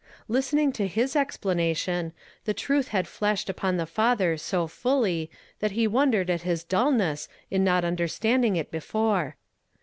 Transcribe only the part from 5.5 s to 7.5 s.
that he wondered at his dulness